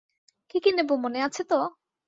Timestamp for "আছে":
1.21-1.41